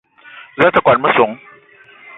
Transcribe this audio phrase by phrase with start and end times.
[0.59, 1.35] Za a te kwuan a messong?